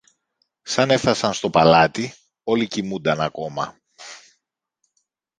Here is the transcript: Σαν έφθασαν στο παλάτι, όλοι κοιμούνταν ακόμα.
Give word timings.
Σαν 0.61 0.89
έφθασαν 0.89 1.33
στο 1.33 1.49
παλάτι, 1.49 2.13
όλοι 2.43 2.67
κοιμούνταν 2.67 3.21
ακόμα. 3.21 3.77